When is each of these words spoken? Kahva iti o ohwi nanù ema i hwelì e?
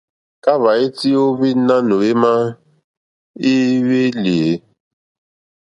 Kahva 0.43 0.71
iti 0.85 1.09
o 1.13 1.19
ohwi 1.27 1.49
nanù 1.67 1.97
ema 2.11 2.33
i 3.51 3.53
hwelì 3.85 4.35
e? 4.49 4.53